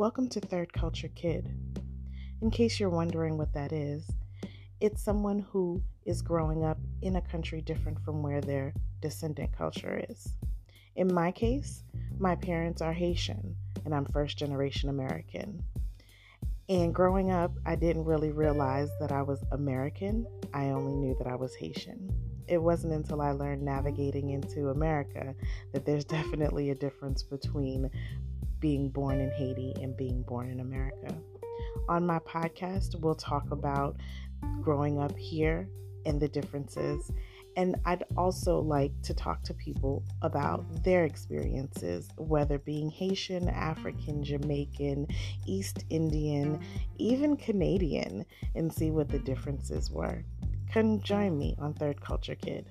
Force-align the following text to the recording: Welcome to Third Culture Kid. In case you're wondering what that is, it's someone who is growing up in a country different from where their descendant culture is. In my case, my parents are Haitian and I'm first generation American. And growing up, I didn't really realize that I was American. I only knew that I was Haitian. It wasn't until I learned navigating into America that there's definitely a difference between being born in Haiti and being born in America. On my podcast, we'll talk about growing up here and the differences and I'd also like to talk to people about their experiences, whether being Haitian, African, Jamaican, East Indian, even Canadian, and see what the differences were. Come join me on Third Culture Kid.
Welcome 0.00 0.30
to 0.30 0.40
Third 0.40 0.72
Culture 0.72 1.10
Kid. 1.14 1.54
In 2.40 2.50
case 2.50 2.80
you're 2.80 2.88
wondering 2.88 3.36
what 3.36 3.52
that 3.52 3.70
is, 3.70 4.10
it's 4.80 5.04
someone 5.04 5.40
who 5.40 5.82
is 6.06 6.22
growing 6.22 6.64
up 6.64 6.78
in 7.02 7.16
a 7.16 7.20
country 7.20 7.60
different 7.60 8.00
from 8.02 8.22
where 8.22 8.40
their 8.40 8.72
descendant 9.02 9.52
culture 9.52 10.02
is. 10.08 10.36
In 10.96 11.12
my 11.12 11.30
case, 11.30 11.84
my 12.18 12.34
parents 12.34 12.80
are 12.80 12.94
Haitian 12.94 13.54
and 13.84 13.94
I'm 13.94 14.06
first 14.06 14.38
generation 14.38 14.88
American. 14.88 15.62
And 16.70 16.94
growing 16.94 17.30
up, 17.30 17.52
I 17.66 17.76
didn't 17.76 18.06
really 18.06 18.30
realize 18.30 18.88
that 19.00 19.12
I 19.12 19.20
was 19.20 19.44
American. 19.52 20.26
I 20.54 20.70
only 20.70 20.94
knew 20.94 21.14
that 21.18 21.26
I 21.26 21.34
was 21.34 21.54
Haitian. 21.54 22.10
It 22.48 22.56
wasn't 22.56 22.94
until 22.94 23.20
I 23.20 23.32
learned 23.32 23.60
navigating 23.60 24.30
into 24.30 24.70
America 24.70 25.34
that 25.74 25.84
there's 25.84 26.04
definitely 26.16 26.70
a 26.70 26.74
difference 26.74 27.22
between 27.22 27.90
being 28.60 28.90
born 28.90 29.20
in 29.20 29.30
Haiti 29.32 29.74
and 29.82 29.96
being 29.96 30.22
born 30.22 30.50
in 30.50 30.60
America. 30.60 31.14
On 31.88 32.06
my 32.06 32.18
podcast, 32.20 33.00
we'll 33.00 33.14
talk 33.14 33.50
about 33.50 33.96
growing 34.62 34.98
up 34.98 35.16
here 35.16 35.68
and 36.06 36.20
the 36.20 36.28
differences 36.28 37.10
and 37.56 37.76
I'd 37.84 38.04
also 38.16 38.60
like 38.60 38.92
to 39.02 39.14
talk 39.14 39.42
to 39.44 39.54
people 39.54 40.04
about 40.22 40.84
their 40.84 41.04
experiences, 41.04 42.08
whether 42.16 42.58
being 42.58 42.90
Haitian, 42.90 43.48
African, 43.48 44.22
Jamaican, 44.22 45.08
East 45.46 45.84
Indian, 45.90 46.60
even 46.98 47.36
Canadian, 47.36 48.24
and 48.54 48.72
see 48.72 48.90
what 48.90 49.08
the 49.08 49.18
differences 49.18 49.90
were. 49.90 50.24
Come 50.72 51.00
join 51.00 51.36
me 51.36 51.56
on 51.58 51.74
Third 51.74 52.00
Culture 52.00 52.36
Kid. 52.36 52.66